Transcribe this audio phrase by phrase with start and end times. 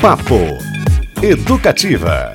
[0.00, 0.36] Papo
[1.20, 2.32] Educativa.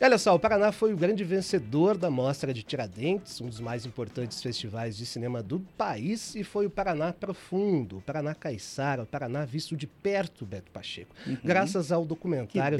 [0.00, 3.60] E olha só, o Paraná foi o grande vencedor da Mostra de Tiradentes, um dos
[3.60, 9.02] mais importantes festivais de cinema do país, e foi o Paraná Profundo, o Paraná Caiçara,
[9.02, 11.36] o Paraná visto de perto, Beto Pacheco, uhum.
[11.44, 12.78] graças ao documentário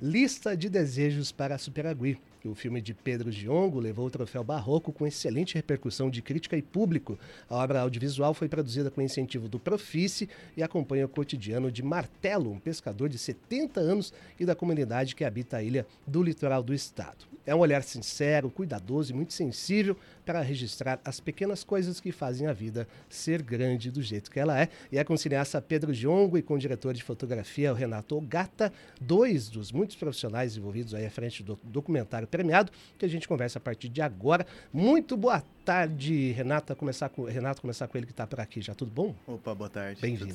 [0.00, 2.18] Lista de Desejos para Superagui.
[2.48, 6.62] O filme de Pedro Giongo levou o troféu Barroco com excelente repercussão de crítica e
[6.62, 7.18] público.
[7.48, 12.50] A obra audiovisual foi produzida com incentivo do Profice e acompanha o cotidiano de Martelo,
[12.50, 16.72] um pescador de 70 anos e da comunidade que habita a ilha do litoral do
[16.72, 17.29] estado.
[17.46, 22.46] É um olhar sincero, cuidadoso e muito sensível para registrar as pequenas coisas que fazem
[22.46, 24.68] a vida ser grande do jeito que ela é.
[24.92, 28.16] E é com o cineasta Pedro Giongo e com o diretor de fotografia, o Renato
[28.16, 33.26] Ogata, dois dos muitos profissionais envolvidos aí à frente do documentário premiado, que a gente
[33.26, 34.46] conversa a partir de agora.
[34.72, 36.74] Muito boa tarde, Renata.
[36.74, 38.74] Começar com, Renato, começar com ele que está por aqui já.
[38.74, 39.14] Tudo bom?
[39.26, 40.00] Opa, boa tarde.
[40.00, 40.34] Bem-vindo.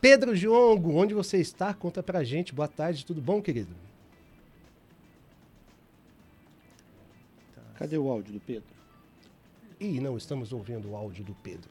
[0.00, 1.74] Pedro Giongo, onde você está?
[1.74, 2.54] Conta pra gente.
[2.54, 3.87] Boa tarde, tudo bom, querido?
[7.78, 8.68] Cadê o áudio do Pedro?
[9.78, 11.70] Ih, não estamos ouvindo o áudio do Pedro.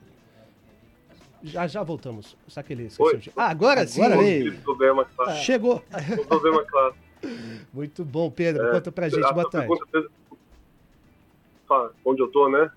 [1.43, 2.37] Já já voltamos.
[2.47, 3.29] Só que ele esqueceu de...
[3.35, 4.51] Ah, agora, agora sim!
[4.61, 5.37] Problema, claro.
[5.39, 5.83] Chegou!
[6.25, 6.95] problema, claro.
[7.73, 8.67] Muito bom, Pedro.
[8.67, 9.33] É, Conta pra gente.
[9.33, 9.67] Boa tarde.
[9.67, 10.09] Pergunta,
[12.05, 12.71] onde eu tô, né?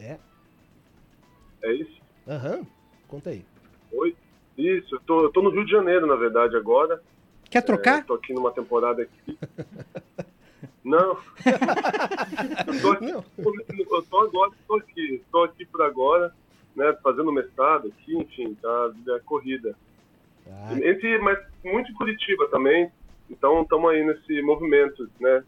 [0.00, 0.16] É.
[1.62, 2.00] É isso?
[2.26, 2.56] Aham.
[2.56, 2.66] Uhum.
[3.06, 3.44] Conta aí.
[3.92, 4.16] Oi?
[4.56, 7.02] Isso, eu tô, eu tô no Rio de Janeiro, na verdade, agora.
[7.50, 7.98] Quer trocar?
[7.98, 9.38] É, tô aqui numa temporada aqui.
[10.84, 11.18] Não.
[12.66, 13.24] eu, tô aqui, Não.
[13.38, 15.14] eu tô agora, estou aqui.
[15.14, 16.34] Estou aqui por agora,
[16.76, 16.92] né?
[17.02, 18.92] Fazendo mestrado aqui, enfim, tá?
[19.16, 19.74] É corrida.
[20.46, 20.74] Ah.
[20.74, 22.92] Entre, mas muito em Curitiba também.
[23.30, 25.42] Então estamos aí nesse movimento, né?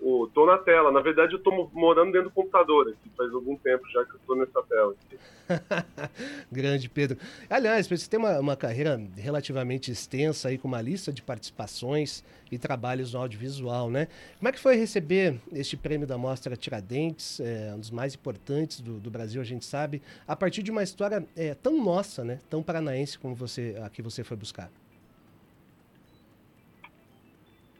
[0.00, 0.92] O, tô na tela.
[0.92, 4.20] Na verdade, eu tô morando dentro do computador aqui, faz algum tempo já que eu
[4.26, 4.94] tô nessa tela
[6.50, 7.18] Grande, Pedro.
[7.48, 12.58] Aliás, você tem uma, uma carreira relativamente extensa aí, com uma lista de participações e
[12.58, 14.08] trabalhos no audiovisual, né?
[14.38, 18.80] Como é que foi receber este prêmio da Mostra Tiradentes, é, um dos mais importantes
[18.80, 22.40] do, do, Brasil, a gente sabe, a partir de uma história é, tão nossa, né?
[22.48, 24.70] Tão paranaense como você, a que você foi buscar?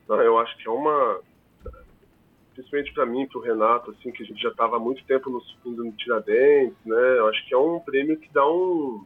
[0.08, 1.20] Não, eu acho que é uma
[2.54, 5.28] principalmente para mim, para o Renato, assim, que a gente já estava há muito tempo
[5.28, 7.18] nos indo no Tiradentes, né?
[7.18, 9.04] Eu acho que é um prêmio que dá um,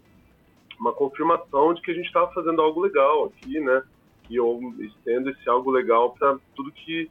[0.79, 3.83] uma confirmação de que a gente estava fazendo algo legal aqui, né?
[4.29, 7.11] E eu estendo esse algo legal para tudo que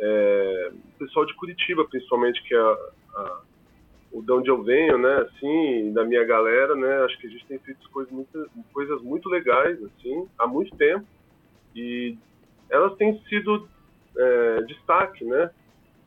[0.00, 2.76] é, o pessoal de Curitiba, principalmente, que é a,
[3.16, 3.40] a,
[4.12, 5.16] o de onde eu venho, né?
[5.16, 7.04] Assim, da minha galera, né?
[7.04, 11.06] Acho que a gente tem feito coisas muito, coisas muito legais, assim, há muito tempo.
[11.76, 12.16] E
[12.70, 13.68] elas têm sido
[14.16, 15.50] é, destaque, né?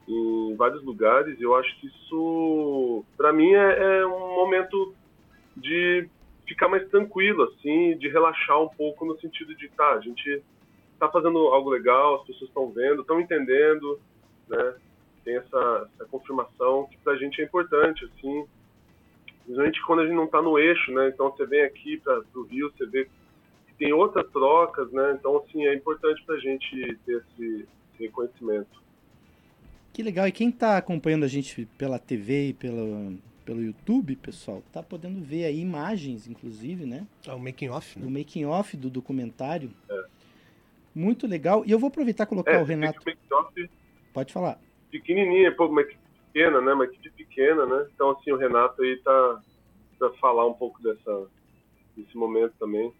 [0.07, 1.39] Em vários lugares.
[1.41, 4.95] Eu acho que isso, para mim, é, é, um momento
[5.55, 6.07] de
[6.47, 10.41] ficar mais tranquilo, assim, de relaxar um pouco no sentido de, tá, a gente
[10.93, 13.99] está fazendo algo legal, as pessoas estão vendo, estão entendendo,
[14.47, 14.75] né?
[15.23, 18.47] Tem essa, essa confirmação que para a gente é importante, assim,
[19.43, 21.09] principalmente quando a gente não está no eixo, né?
[21.09, 25.17] Então você vem aqui para o Rio, você vê que tem outras trocas, né?
[25.19, 28.86] Então assim é importante para a gente ter esse, esse reconhecimento.
[29.97, 30.27] Que legal.
[30.27, 35.19] E quem está acompanhando a gente pela TV e pelo, pelo YouTube, pessoal, tá podendo
[35.19, 37.07] ver aí imagens, inclusive, né?
[37.27, 38.05] Ah, o making off, né?
[38.05, 39.71] O making off do documentário.
[39.89, 40.05] É.
[40.93, 41.63] Muito legal.
[41.65, 42.99] E eu vou aproveitar e colocar é, o Renato.
[43.01, 43.69] O
[44.13, 44.61] Pode falar.
[44.91, 45.99] Pequenininha, pô, uma equipe
[46.31, 46.73] pequena, né?
[46.73, 47.87] Uma equipe pequena, né?
[47.95, 49.41] Então, assim, o Renato aí tá
[49.97, 51.25] para falar um pouco dessa,
[51.95, 52.93] desse momento também.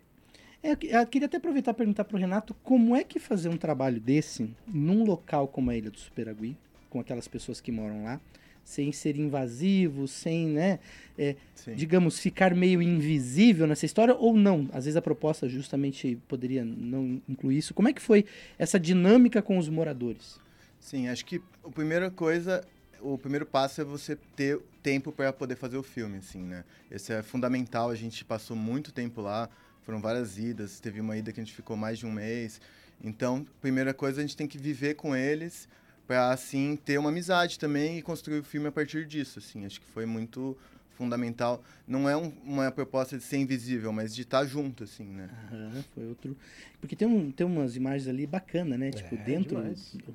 [0.64, 3.58] É, eu queria até aproveitar e perguntar para o Renato como é que fazer um
[3.58, 6.58] trabalho desse num local como a Ilha do Superagui,
[6.89, 8.19] com aquelas pessoas que moram lá,
[8.63, 10.79] sem ser invasivo, sem, né,
[11.17, 11.37] é,
[11.73, 14.67] digamos, ficar meio invisível nessa história, ou não?
[14.73, 17.73] Às vezes a proposta justamente poderia não incluir isso.
[17.73, 18.25] Como é que foi
[18.59, 20.37] essa dinâmica com os moradores?
[20.81, 22.61] Sim, acho que a primeira coisa,
[22.99, 26.65] o primeiro passo é você ter tempo para poder fazer o filme, assim, né?
[26.91, 29.49] Esse é fundamental, a gente passou muito tempo lá,
[29.83, 32.59] foram várias idas, teve uma ida que a gente ficou mais de um mês.
[33.01, 35.69] Então, primeira coisa, a gente tem que viver com eles,
[36.07, 39.65] para assim ter uma amizade também e construir o filme a partir disso, assim.
[39.65, 40.57] Acho que foi muito
[40.97, 41.63] fundamental.
[41.87, 45.29] Não é um, uma proposta de ser invisível, mas de estar junto, assim, né?
[45.51, 46.35] Uhum, foi outro.
[46.81, 48.91] Porque tem, um, tem umas imagens ali bacana, né?
[48.91, 49.63] Tipo, é, dentro,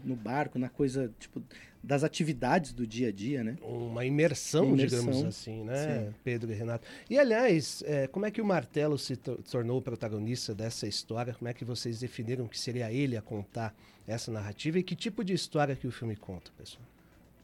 [0.04, 1.40] no barco, na coisa, tipo,
[1.82, 3.56] das atividades do dia a dia, né?
[3.62, 6.14] Uma imersão, imersão digamos assim, né, Sim.
[6.24, 6.86] Pedro e Renato?
[7.08, 11.34] E, aliás, é, como é que o Martelo se tornou o protagonista dessa história?
[11.34, 13.74] Como é que vocês definiram que seria ele a contar
[14.06, 14.78] essa narrativa?
[14.78, 16.84] E que tipo de história que o filme conta, pessoal?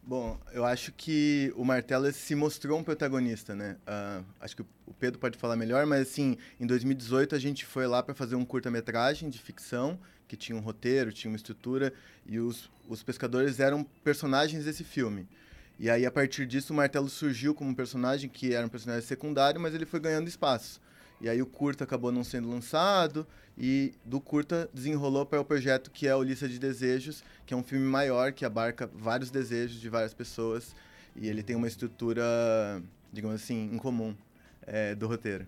[0.03, 3.77] Bom, eu acho que o Martelo se mostrou um protagonista, né?
[3.87, 7.87] Uh, acho que o Pedro pode falar melhor, mas assim, em 2018 a gente foi
[7.87, 11.93] lá para fazer um curta-metragem de ficção, que tinha um roteiro, tinha uma estrutura,
[12.25, 15.29] e os, os pescadores eram personagens desse filme.
[15.79, 19.07] E aí, a partir disso, o Martelo surgiu como um personagem que era um personagem
[19.07, 20.81] secundário, mas ele foi ganhando espaço.
[21.21, 23.27] E aí o curta acabou não sendo lançado
[23.57, 27.57] e do curta desenrolou para o projeto que é o Lista de Desejos, que é
[27.57, 30.75] um filme maior que abarca vários desejos de várias pessoas
[31.17, 32.25] e ele tem uma estrutura,
[33.13, 34.15] digamos assim, incomum
[34.67, 35.47] é, do roteiro.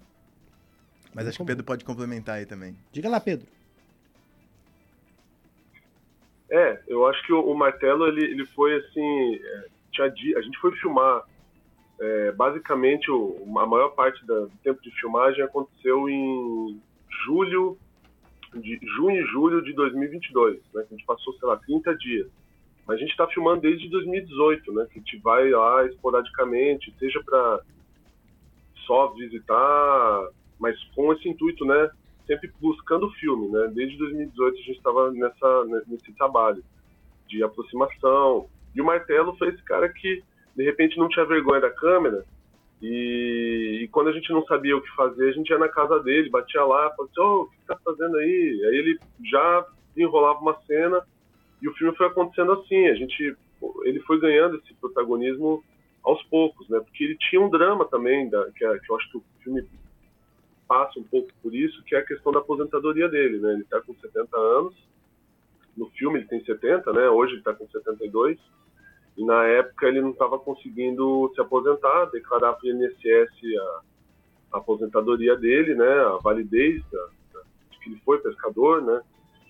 [1.15, 2.77] Mas acho que o Pedro pode complementar aí também.
[2.93, 3.47] Diga lá, Pedro.
[6.51, 10.59] É, eu acho que o, o Martelo ele, ele foi assim, é, tinha, a gente
[10.59, 11.23] foi filmar
[12.01, 16.81] é, basicamente, o, a maior parte da, do tempo de filmagem aconteceu em
[17.27, 17.77] julho,
[18.55, 20.83] de junho e julho de 2022, né?
[20.83, 22.27] A gente passou, sei lá, 30 dias.
[22.87, 24.87] Mas a gente está filmando desde 2018, né?
[24.91, 27.61] Que a gente vai lá esporadicamente, seja para
[28.87, 31.91] só visitar, mas com esse intuito, né?
[32.27, 33.71] Sempre buscando o filme, né?
[33.75, 36.65] Desde 2018 a gente estava nessa nesse trabalho
[37.29, 38.49] de aproximação.
[38.75, 40.23] E o Martelo foi esse cara que
[40.57, 42.25] de repente não tinha vergonha da câmera
[42.83, 46.01] e, e, quando a gente não sabia o que fazer, a gente ia na casa
[46.01, 48.65] dele, batia lá, falava assim, oh, o que você tá fazendo aí?
[48.65, 48.99] Aí ele
[49.31, 49.67] já
[49.97, 51.05] enrolava uma cena
[51.61, 53.37] e o filme foi acontecendo assim, a gente,
[53.85, 55.63] ele foi ganhando esse protagonismo
[56.03, 56.81] aos poucos, né?
[56.81, 59.63] Porque ele tinha um drama também, da, que, é, que eu acho que o filme
[60.67, 63.53] passa um pouco por isso, que é a questão da aposentadoria dele, né?
[63.53, 64.75] Ele está com 70 anos,
[65.77, 67.11] no filme ele tem 70, né?
[67.11, 68.39] Hoje ele está com 72,
[69.17, 73.81] e na época ele não estava conseguindo se aposentar, declarar para o INSS a,
[74.53, 77.41] a, aposentadoria dele, né, a validez da, da,
[77.71, 79.03] de que ele foi pescador, né,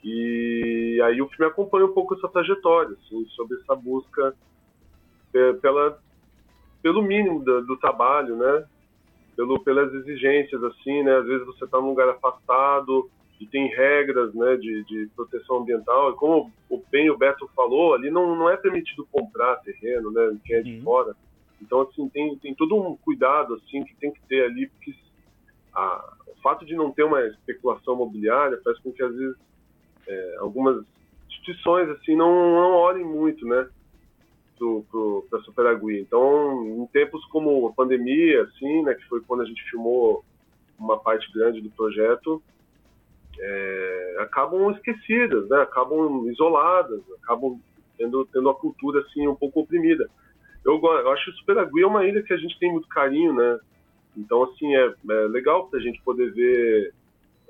[0.03, 4.35] e aí o filme acompanha um pouco essa trajetória, assim, sobre essa busca
[5.61, 5.99] pela,
[6.83, 8.65] pelo mínimo do, do trabalho, né,
[9.37, 13.11] pelo, pelas exigências, assim, né, às vezes você está num lugar afastado,
[13.41, 16.11] e tem regras né, de, de proteção ambiental.
[16.11, 20.37] E como o bem o Beto falou, ali não, não é permitido comprar terreno, né,
[20.45, 20.83] quem é de uhum.
[20.83, 21.17] fora.
[21.61, 24.95] Então, assim, tem, tem todo um cuidado assim que tem que ter ali, porque
[25.75, 29.37] a, o fato de não ter uma especulação imobiliária faz com que, às vezes,
[30.07, 30.85] é, algumas
[31.29, 33.69] instituições assim não, não olhem muito, né,
[35.31, 36.01] para a Superagui.
[36.01, 40.23] Então, em tempos como a pandemia, assim, né, que foi quando a gente filmou
[40.79, 42.43] uma parte grande do projeto,
[43.41, 45.63] é, acabam esquecidas, né?
[45.63, 47.59] acabam isoladas, acabam
[47.97, 50.09] tendo, tendo a cultura assim um pouco oprimida.
[50.65, 53.59] Eu, eu acho que Superagui é uma ilha que a gente tem muito carinho, né?
[54.17, 56.93] Então, assim, é, é legal para a gente poder ver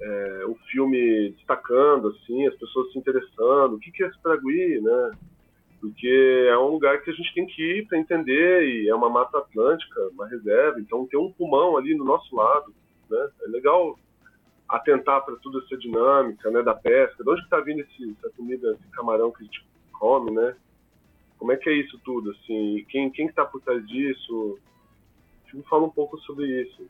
[0.00, 3.74] é, o filme destacando, assim, as pessoas se interessando.
[3.74, 5.10] O que, que é Superagui, né?
[5.80, 9.08] Porque é um lugar que a gente tem que ir para entender e é uma
[9.08, 10.78] mata atlântica, uma reserva.
[10.78, 12.72] Então, tem um pulmão ali no nosso lado,
[13.10, 13.28] né?
[13.42, 13.98] É legal
[14.70, 18.72] atentar para toda essa dinâmica né, da pesca, de onde está vindo esse, essa comida,
[18.72, 20.54] esse camarão que a gente come, né?
[21.38, 22.84] Como é que é isso tudo, assim?
[22.88, 24.58] Quem quem está por trás disso?
[25.52, 26.86] Me fala um pouco sobre isso.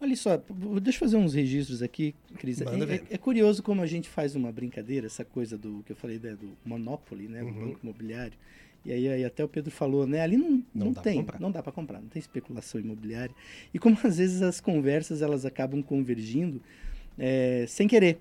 [0.00, 0.36] Olha só,
[0.80, 2.60] deixa eu fazer uns registros aqui, Cris.
[2.60, 5.96] É, é, é, curioso como a gente faz uma brincadeira, essa coisa do que eu
[5.96, 7.68] falei né, do Monopoly, né, uhum.
[7.68, 8.36] banco imobiliário.
[8.84, 10.20] E aí, aí, até o Pedro falou, né?
[10.20, 13.34] Ali não, não, não tem, não dá para comprar, não tem especulação imobiliária.
[13.72, 16.60] E como às vezes as conversas elas acabam convergindo
[17.18, 18.18] é, sem querer.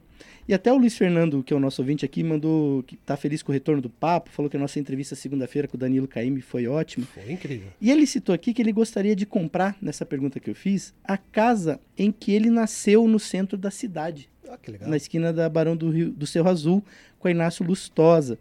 [0.48, 3.42] E até o Luiz Fernando, que é o nosso ouvinte aqui, mandou que tá feliz
[3.42, 6.42] com o retorno do papo, falou que a nossa entrevista segunda-feira com o Danilo Caime
[6.42, 7.06] foi ótima.
[7.06, 7.70] Foi incrível.
[7.80, 11.18] E ele citou aqui que ele gostaria de comprar, nessa pergunta que eu fiz, a
[11.18, 14.30] casa em que ele nasceu no centro da cidade.
[14.50, 14.90] Ah, que legal.
[14.90, 16.84] Na esquina da Barão do, Rio, do Cerro Azul,
[17.18, 18.38] com a Inácio Lustosa.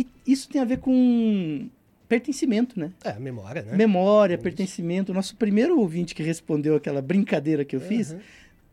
[0.00, 1.68] E isso tem a ver com
[2.08, 2.90] pertencimento, né?
[3.04, 3.76] É, memória, né?
[3.76, 4.42] Memória, isso.
[4.42, 5.12] pertencimento.
[5.12, 7.86] Nosso primeiro ouvinte que respondeu aquela brincadeira que eu uhum.
[7.86, 8.16] fiz,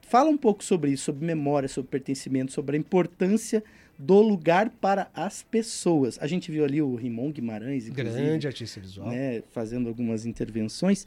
[0.02, 3.64] fala um pouco sobre isso, sobre memória, sobre pertencimento, sobre a importância
[4.00, 6.18] do lugar para as pessoas.
[6.22, 11.06] A gente viu ali o Rimon Guimarães, grande artista visual, né, fazendo algumas intervenções.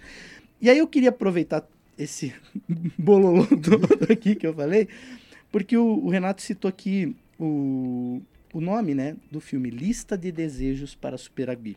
[0.60, 2.34] E aí eu queria aproveitar esse
[2.98, 4.88] bololô todo aqui que eu falei,
[5.50, 8.20] porque o, o Renato citou aqui o,
[8.52, 11.76] o nome né, do filme Lista de Desejos para Superagui.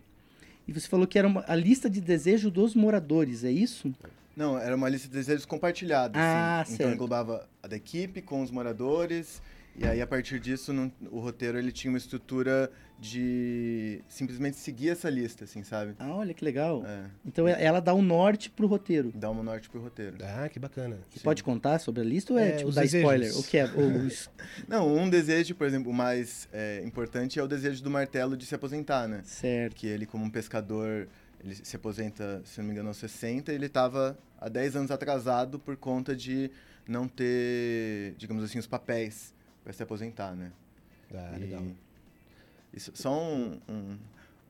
[0.68, 3.94] E você falou que era uma, a lista de desejos dos moradores, é isso?
[4.36, 6.18] Não, era uma lista de desejos compartilhada.
[6.18, 6.72] Ah, assim.
[6.72, 6.82] certo.
[6.84, 9.42] Então englobava a da equipe com os moradores
[9.76, 12.72] E aí, a partir disso, não- o roteiro ele tinha uma estrutura
[13.04, 15.94] de simplesmente seguir essa lista, assim, sabe?
[16.00, 16.84] Ah, olha que legal.
[16.86, 19.12] É, Então e- ela dá um norte pro roteiro.
[19.14, 20.16] dá um norte pro roteiro.
[20.22, 20.98] Ah, que bacana.
[21.10, 23.12] Você pode contar sobre a lista ou é, É, tipo dar desejos.
[23.12, 23.38] spoiler?
[23.38, 23.66] O que é?
[23.66, 24.30] Os-
[24.70, 28.46] Não, um desejo, por exemplo, o mais é, importante é o desejo do Martelo de
[28.46, 29.22] se aposentar, né?
[29.26, 29.76] Certo.
[29.76, 31.08] Que ele, como um pescador,
[31.44, 34.92] ele se aposenta, se não me engano, aos 60, e ele estava há 10 anos
[34.92, 36.50] atrasado por conta de
[36.88, 40.52] não ter, digamos assim, os papéis para se aposentar, né?
[41.14, 41.64] Ah, E- legal.
[42.76, 43.98] Isso, só um, um,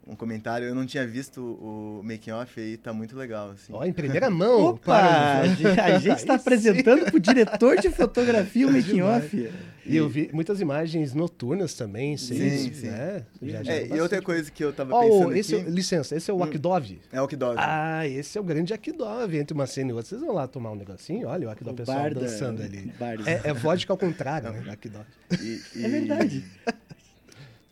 [0.07, 3.71] um comentário, eu não tinha visto o making off aí, tá muito legal, assim.
[3.73, 4.65] Ó, em primeira mão.
[4.75, 5.41] Opa!
[5.41, 9.51] A gente está apresentando pro diretor de fotografia o making off.
[9.85, 12.87] E eu vi muitas imagens noturnas também, vocês, Sim, sim.
[12.87, 13.25] né?
[13.41, 15.69] Já É, ajuda e outra coisa que eu tava Ó, pensando esse, aqui...
[15.69, 16.43] licença, esse é o Hum.
[16.43, 16.99] Akdov?
[17.11, 17.55] É o dói.
[17.57, 19.35] Ah, esse é o grande Akdov.
[19.35, 21.27] Entre uma cena e outra, vocês vão lá tomar um negocinho?
[21.27, 22.93] Olha o Akdov, O pessoal bar da- dançando ali.
[23.25, 24.63] É, é vodka ao contrário, né?
[24.71, 25.03] Akdov.
[25.41, 26.45] E- É e verdade.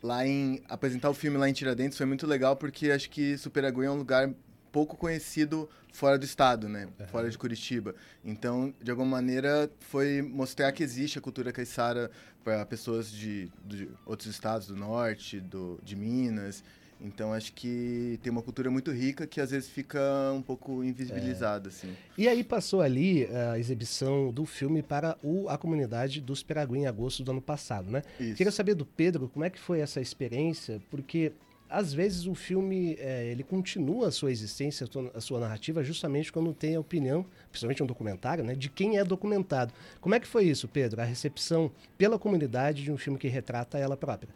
[0.02, 0.60] Lá em...
[0.68, 3.96] Apresentar o filme lá em Tiradentes foi muito legal, porque acho que Superagui é um
[3.96, 4.32] lugar
[4.72, 6.88] pouco conhecido fora do estado, né?
[7.08, 7.94] Fora de Curitiba.
[8.24, 12.10] Então, de alguma maneira, foi mostrar que existe a cultura caiçara
[12.42, 16.64] para pessoas de, de outros estados do norte, do, de Minas.
[17.04, 20.00] Então, acho que tem uma cultura muito rica que às vezes fica
[20.32, 21.92] um pouco invisibilizada, assim.
[22.16, 26.86] E aí passou ali a exibição do filme para o, a comunidade dos Peragui em
[26.86, 28.02] agosto do ano passado, né?
[28.20, 28.36] Isso.
[28.36, 31.32] Queria saber do Pedro como é que foi essa experiência, porque
[31.68, 35.82] às vezes o filme é, ele continua a sua existência, a sua- a sua narrativa,
[35.82, 39.72] justamente quando tem a opinião, principalmente um documentário, né, de quem é documentado.
[40.00, 41.00] Como é que foi isso, Pedro?
[41.00, 44.28] A recepção pela comunidade de um filme que retrata ela própria?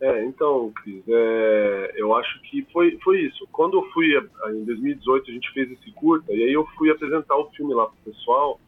[0.00, 3.46] É, então, Cris, é, eu acho que foi, foi isso.
[3.52, 4.16] Quando eu fui,
[4.48, 7.86] em 2018, a gente fez esse curta, e aí eu fui apresentar o filme lá
[7.86, 8.58] pro pessoal,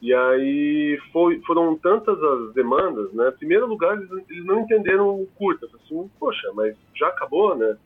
[0.00, 3.28] e aí foi, foram tantas as demandas, né?
[3.28, 5.66] Em primeiro lugar, eles, eles não entenderam o curta.
[5.66, 7.76] Eu assim, poxa, mas já acabou, né?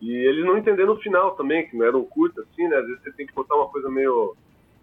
[0.00, 2.76] E eles não entenderam o final também, que não era um curta, assim, né?
[2.76, 4.36] Às vezes você tem que botar uma coisa meio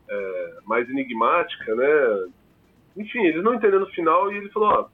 [0.09, 2.27] é, mais enigmática, né?
[2.97, 4.89] Enfim, eles não entenderam o final e ele falou, ó,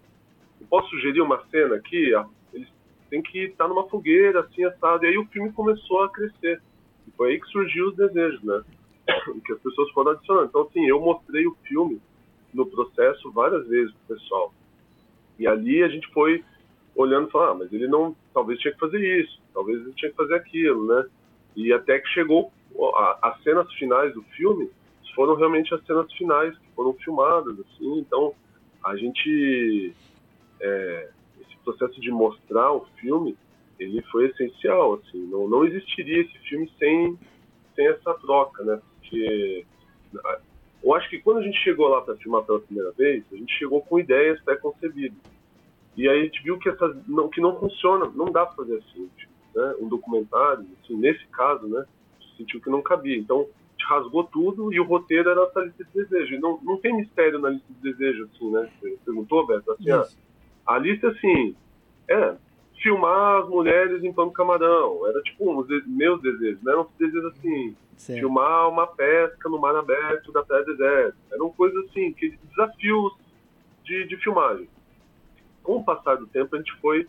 [0.61, 2.13] eu posso sugerir uma cena aqui?
[2.15, 2.67] Ah, Eles
[3.09, 5.03] têm que estar numa fogueira, assim, assado.
[5.05, 6.61] E aí o filme começou a crescer.
[7.07, 8.63] E foi aí que surgiu os desejos, né?
[9.45, 10.47] que as pessoas foram adicionando.
[10.47, 11.99] Então, assim, eu mostrei o filme
[12.53, 14.53] no processo várias vezes pro pessoal.
[15.39, 16.43] E ali a gente foi
[16.95, 20.11] olhando e falando, ah, mas ele não, talvez tinha que fazer isso, talvez ele tinha
[20.11, 21.05] que fazer aquilo, né?
[21.55, 22.51] E até que chegou
[22.95, 24.69] a- as cenas finais do filme,
[25.15, 27.99] foram realmente as cenas finais que foram filmadas, assim.
[27.99, 28.33] Então,
[28.83, 29.93] a gente
[30.61, 31.09] é,
[31.41, 33.35] esse processo de mostrar o filme,
[33.79, 37.17] ele foi essencial, assim, não, não existiria esse filme sem,
[37.75, 39.65] sem essa troca, né, porque
[40.83, 43.53] eu acho que quando a gente chegou lá para filmar pela primeira vez, a gente
[43.57, 45.17] chegou com ideias pré-concebidas,
[45.97, 48.77] e aí a gente viu que, essa, não, que não funciona, não dá para fazer
[48.77, 49.09] assim,
[49.55, 51.85] né, um documentário, assim, nesse caso, né,
[52.37, 53.47] sentiu que não cabia, então
[53.83, 57.49] rasgou tudo e o roteiro era essa lista de desejos, não, não tem mistério na
[57.49, 60.07] lista de desejos, assim, né, você perguntou, Beto, assim, ah.
[60.65, 61.55] A lista, assim,
[62.09, 62.35] é
[62.81, 65.05] filmar as mulheres limpando camarão.
[65.07, 68.19] Era tipo uns de- meus desejos, não eram desejos assim, Certo.
[68.19, 71.15] filmar uma pesca no mar aberto da praia deserta.
[71.31, 73.13] Eram coisas assim, que desafios
[73.83, 74.67] de, de filmagem.
[75.63, 77.07] Com o passar do tempo, a gente foi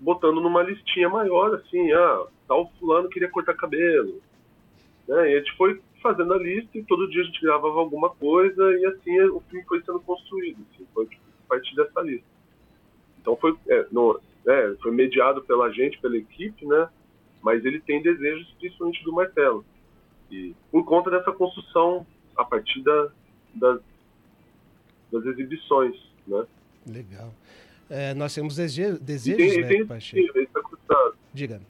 [0.00, 4.20] botando numa listinha maior, assim, ah, tal fulano queria cortar cabelo.
[5.06, 5.30] Né?
[5.32, 8.62] E a gente foi fazendo a lista e todo dia a gente gravava alguma coisa
[8.78, 12.26] e assim o filme foi sendo construído, assim, foi tipo, a partir dessa lista.
[13.20, 16.88] Então foi, é, no, né, foi mediado pela gente, pela equipe, né?
[17.42, 19.64] Mas ele tem desejos principalmente do martelo.
[20.30, 23.08] E por conta dessa construção a partir da,
[23.54, 23.80] das,
[25.12, 25.96] das exibições,
[26.26, 26.46] né?
[26.86, 27.32] Legal.
[27.88, 30.48] É, nós temos dese- E desejos, tem, né, tem Pacheco?
[30.88, 31.60] da- Diga.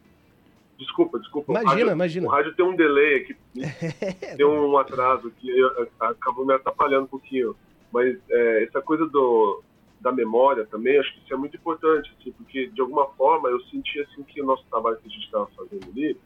[0.79, 1.53] Desculpa, desculpa.
[1.53, 2.27] Imagina, o rádio, imagina.
[2.27, 3.37] O rádio tem um delay aqui,
[4.37, 5.51] tem um atraso que
[5.99, 7.55] acabou me atrapalhando um pouquinho.
[7.93, 9.63] Mas é, essa coisa do,
[10.01, 13.61] da memória também, acho que isso é muito importante, assim, porque de alguma forma eu
[13.65, 16.17] senti assim que o nosso trabalho que a gente estava fazendo ali,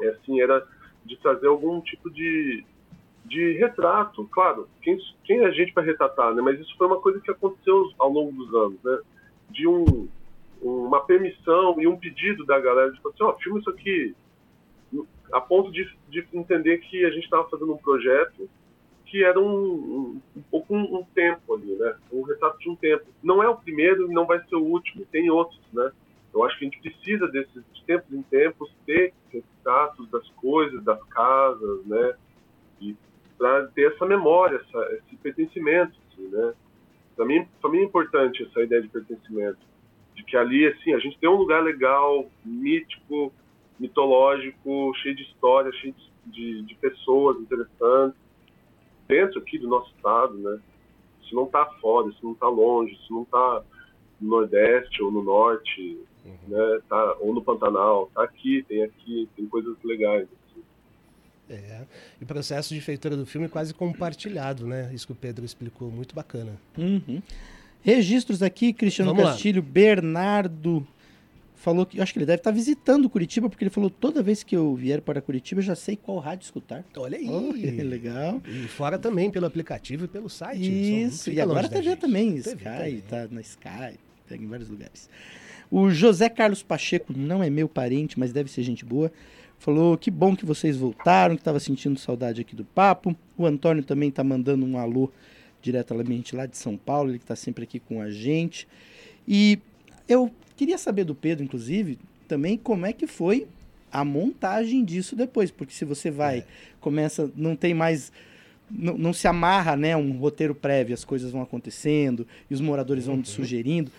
[0.00, 0.66] é, assim, era
[1.04, 2.64] de trazer algum tipo de,
[3.24, 4.26] de retrato.
[4.30, 6.42] Claro, quem, quem é a gente para retratar, né?
[6.42, 8.98] Mas isso foi uma coisa que aconteceu ao longo dos anos, né?
[9.50, 10.08] De um,
[10.60, 14.14] uma permissão e um pedido da galera de falar assim, ó, filma isso aqui,
[15.32, 18.48] a ponto de, de entender que a gente estava fazendo um projeto
[19.06, 21.96] que era um, um, um pouco um, um tempo ali, né?
[22.12, 23.04] Um retrato de um tempo.
[23.22, 25.90] Não é o primeiro e não vai ser o último, tem outros, né?
[26.34, 30.82] Eu acho que a gente precisa desses de tempos em tempos ter retratos das coisas,
[30.84, 32.14] das casas, né?
[32.80, 32.96] E
[33.38, 36.52] para ter essa memória, essa, esse pertencimento, assim, né?
[37.14, 39.58] Para mim, para mim é importante essa ideia de pertencimento,
[40.14, 43.32] de que ali, assim, a gente tem um lugar legal, mítico,
[43.78, 48.25] mitológico, cheio de história, cheio de, de, de pessoas interessantes,
[49.06, 50.58] dentro aqui do nosso estado, né?
[51.22, 53.62] Isso não está fora, isso não está longe, isso não está
[54.20, 56.36] no Nordeste ou no Norte, uhum.
[56.48, 56.80] né?
[56.88, 60.24] Tá, ou no Pantanal, tá aqui, tem aqui, tem coisas legais.
[60.24, 60.62] Assim.
[61.48, 61.84] É,
[62.20, 64.90] e o processo de feitura do filme é quase compartilhado, né?
[64.92, 66.52] Isso que o Pedro explicou, muito bacana.
[66.76, 67.22] Uhum.
[67.82, 69.68] Registros aqui, Cristiano Vamos Castilho, lá.
[69.70, 70.86] Bernardo
[71.56, 74.54] falou que acho que ele deve estar visitando Curitiba, porque ele falou toda vez que
[74.54, 76.84] eu vier para Curitiba, eu já sei qual rádio escutar.
[76.96, 77.28] Olha aí.
[77.28, 78.40] Oh, legal.
[78.46, 81.02] E fora também pelo aplicativo e pelo site.
[81.02, 83.00] Isso, e agora a TV também, TV Sky, também.
[83.00, 83.98] tá na Sky,
[84.28, 85.08] tá em vários lugares.
[85.70, 89.10] O José Carlos Pacheco não é meu parente, mas deve ser gente boa.
[89.58, 93.16] Falou que bom que vocês voltaram, que estava sentindo saudade aqui do papo.
[93.36, 95.10] O Antônio também está mandando um alô
[95.62, 98.68] diretamente lá de São Paulo, ele que está sempre aqui com a gente.
[99.26, 99.58] E
[100.06, 103.46] eu Queria saber do Pedro, inclusive, também como é que foi
[103.92, 106.44] a montagem disso depois, porque se você vai, é.
[106.80, 108.12] começa, não tem mais
[108.70, 113.06] não, não, se amarra, né, um roteiro prévio, as coisas vão acontecendo e os moradores
[113.06, 113.24] vão uhum.
[113.24, 113.90] sugerindo.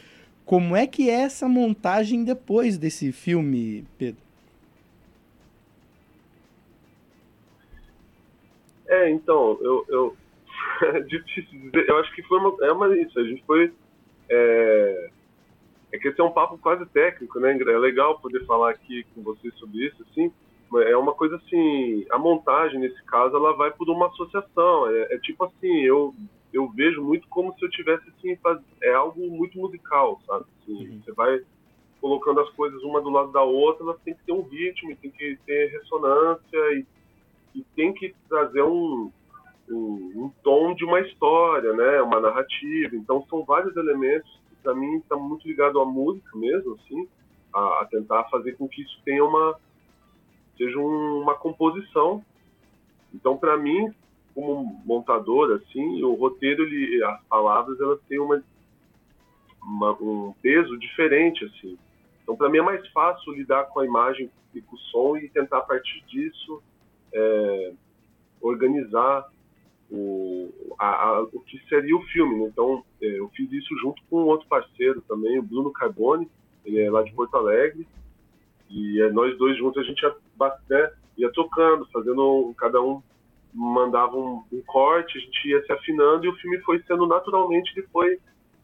[0.45, 4.21] Como é que é essa montagem depois desse filme, Pedro?
[8.87, 10.17] É, então, eu, eu
[10.95, 11.89] é difícil dizer.
[11.89, 13.19] Eu acho que foi uma, é uma isso.
[13.19, 13.73] A gente foi
[14.29, 15.09] é,
[15.97, 17.57] é que esse é um papo quase técnico, né?
[17.57, 20.31] É legal poder falar aqui com vocês sobre isso, assim.
[20.85, 24.89] É uma coisa assim, a montagem nesse caso ela vai por uma associação.
[24.89, 26.13] É, é tipo assim, eu
[26.53, 30.45] eu vejo muito como se eu tivesse assim, faz, é algo muito musical, sabe?
[30.61, 31.01] Assim, uhum.
[31.03, 31.41] Você vai
[31.99, 35.11] colocando as coisas uma do lado da outra, elas têm que ter um ritmo, tem
[35.11, 36.85] que ter ressonância e,
[37.55, 39.11] e tem que trazer um,
[39.69, 42.01] um, um tom de uma história, né?
[42.01, 42.95] Uma narrativa.
[42.95, 44.29] Então são vários elementos
[44.67, 47.07] para mim está muito ligado à música mesmo, assim,
[47.53, 49.57] a, a, tentar fazer com que isso tenha uma
[50.57, 52.21] seja um, uma composição.
[53.13, 53.93] Então, para mim,
[54.35, 58.43] como montador, assim, o roteiro, ele, as palavras, elas têm uma,
[59.63, 61.77] uma um peso diferente, assim.
[62.21, 65.29] Então, para mim é mais fácil lidar com a imagem e com o som e
[65.29, 66.61] tentar a partir disso
[67.13, 67.71] é,
[68.41, 69.29] organizar
[69.89, 72.43] o, a, a, o que seria o filme.
[72.43, 72.49] Né?
[72.51, 76.29] Então, é, eu fiz isso junto com outro parceiro também, o Bruno Carbone,
[76.65, 77.87] ele é lá de Porto Alegre,
[78.69, 80.15] e é, nós dois juntos a gente ia,
[80.69, 83.01] né, ia tocando, fazendo, cada um
[83.53, 87.71] mandava um, um, corte, a gente ia se afinando e o filme foi sendo naturalmente,
[87.75, 88.19] ele foi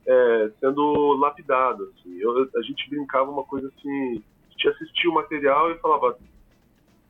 [0.05, 1.91] é, sendo lapidado.
[1.91, 2.19] Assim.
[2.19, 6.17] Eu, a gente brincava uma coisa assim, a gente assistia o material e falava,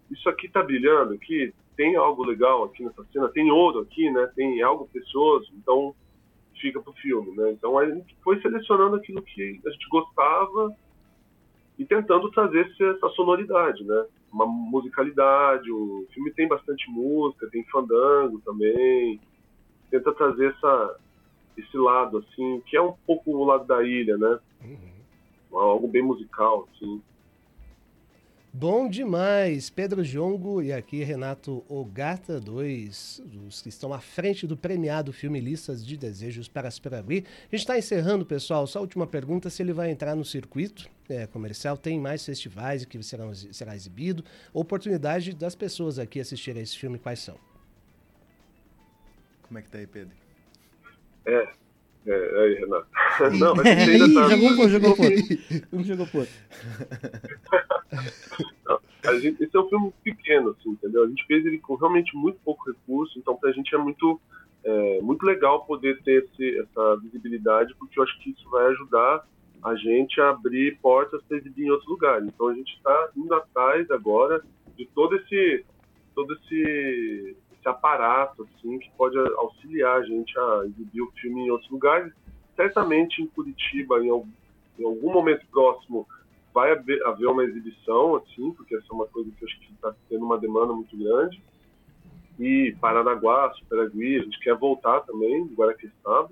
[0.09, 4.29] isso aqui tá brilhando aqui, tem algo legal aqui nessa cena, tem ouro aqui, né?
[4.35, 5.95] Tem algo precioso, então
[6.59, 7.51] fica pro filme, né?
[7.51, 10.73] Então a gente foi selecionando aquilo que a gente gostava
[11.77, 14.05] e tentando trazer essa sonoridade, né?
[14.31, 19.19] Uma musicalidade, o filme tem bastante música, tem fandango também,
[19.89, 20.99] tenta trazer essa
[21.55, 24.39] esse lado assim, que é um pouco o lado da ilha, né?
[24.63, 25.59] Uhum.
[25.59, 27.01] Algo bem musical, assim.
[28.55, 34.55] Bom demais, Pedro Jongo e aqui Renato Ogata, dois dos que estão à frente do
[34.55, 37.25] premiado filme Listas de Desejos para Aspiragui.
[37.27, 38.67] A gente está encerrando, pessoal.
[38.67, 42.85] Só a última pergunta: se ele vai entrar no circuito é, comercial, tem mais festivais
[42.85, 47.39] que serão, será exibido, oportunidade das pessoas aqui assistirem a esse filme, quais são?
[49.41, 50.15] Como é que tá aí, Pedro?
[51.25, 51.51] É,
[52.05, 52.87] é, aí, Renato.
[53.39, 54.29] Não, mas ainda tá...
[54.29, 55.05] jogou, jogou por.
[55.71, 56.27] Um jogou por.
[59.07, 61.03] a gente, esse é um filme pequeno, assim, entendeu?
[61.03, 64.19] A gente fez ele com realmente muito pouco recurso, então pra gente é muito,
[64.63, 69.25] é, muito legal poder ter esse, essa visibilidade, porque eu acho que isso vai ajudar
[69.63, 72.27] a gente a abrir portas para exibir em outros lugares.
[72.27, 74.43] Então a gente está indo atrás agora
[74.75, 75.65] de todo esse,
[76.13, 81.49] todo esse esse aparato assim que pode auxiliar a gente a exibir o filme em
[81.49, 82.13] outros lugares.
[82.55, 84.29] Certamente em Curitiba, em algum,
[84.77, 86.05] em algum momento próximo,
[86.53, 89.95] vai haver, haver, uma exibição, assim, porque essa é uma coisa que acho que está
[90.09, 91.41] tendo uma demanda muito grande.
[92.37, 96.29] E Paranaguá, Superagui, a gente quer voltar também, Guaraquestado,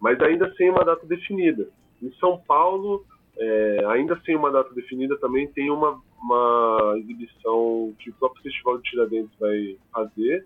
[0.00, 1.68] mas ainda sem uma data definida.
[2.02, 3.04] Em São Paulo,
[3.36, 8.78] é, ainda sem uma data definida, também tem uma, uma exibição que o próprio Festival
[8.78, 10.44] de Tiradentes vai fazer,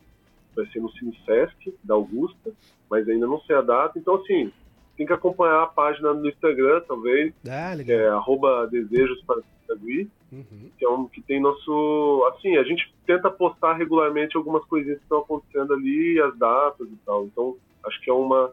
[0.55, 2.53] vai ser no Cine Sesc, da Augusta,
[2.91, 3.99] mas ainda não sei a data.
[3.99, 4.53] Então, assim,
[4.97, 10.09] tem que acompanhar a página no Instagram também, Ah, que é arroba desejos para Pitagui,
[10.31, 10.71] Uhum.
[10.79, 12.27] que é um que tem nosso.
[12.35, 16.97] Assim, a gente tenta postar regularmente algumas coisinhas que estão acontecendo ali, as datas e
[17.05, 17.25] tal.
[17.27, 17.55] Então,
[17.87, 18.51] acho que é uma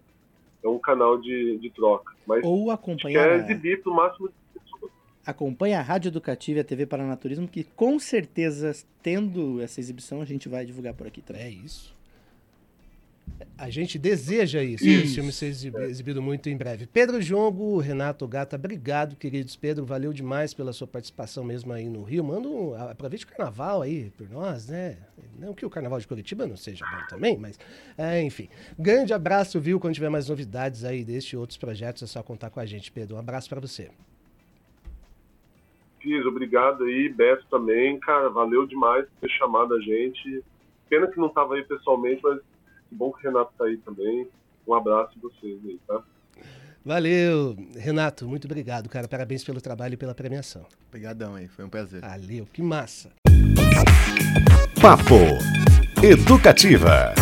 [0.62, 2.13] é um canal de, de troca.
[2.27, 4.34] Mas Ou quer acompanhar, a- exibir pro máximo de
[5.21, 5.27] pessoas.
[5.36, 10.25] acompanha a Rádio Educativa e a TV Paranaturismo, que com certeza, tendo essa exibição, a
[10.25, 11.41] gente vai divulgar por aqui também.
[11.43, 11.97] É isso.
[13.58, 15.05] A gente deseja isso, Isso.
[15.05, 16.88] esse filme ser exibi- exibido muito em breve.
[16.88, 19.55] Pedro Jongo, Renato Gata, obrigado, queridos.
[19.55, 22.23] Pedro, valeu demais pela sua participação mesmo aí no Rio.
[22.23, 24.97] Manda um, aproveite o carnaval aí por nós, né?
[25.38, 27.58] Não que o carnaval de Curitiba não seja bom também, mas
[27.97, 28.49] é, enfim.
[28.77, 29.79] Grande abraço, viu?
[29.79, 32.91] Quando tiver mais novidades aí deste e outros projetos, é só contar com a gente,
[32.91, 33.15] Pedro.
[33.15, 33.89] Um abraço para você.
[36.01, 40.43] Fiz, obrigado aí, Beto também, cara, valeu demais por ter chamado a gente.
[40.89, 42.39] Pena que não tava aí pessoalmente, mas
[42.88, 44.27] que bom que o Renato tá aí também.
[44.67, 46.01] Um abraço de vocês aí, tá?
[46.85, 48.27] Valeu, Renato.
[48.27, 49.07] Muito obrigado, cara.
[49.07, 50.65] Parabéns pelo trabalho e pela premiação.
[50.88, 52.01] Obrigadão aí, foi um prazer.
[52.01, 53.12] Valeu, que massa.
[54.81, 55.15] Papo
[56.01, 57.13] Educativa.